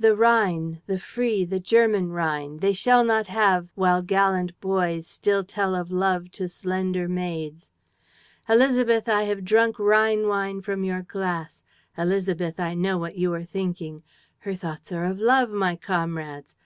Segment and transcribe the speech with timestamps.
[0.00, 5.44] "'The Rhine, the free, the German Rhine They shall not have while gallant boys Still
[5.44, 7.68] tell of love to slender maids....'
[8.48, 11.62] "Élisabeth, I have drunk Rhine wine from your glass.
[11.96, 14.02] Élisabeth, I know what you are thinking.
[14.38, 16.56] Her thoughts are of love, my comrades!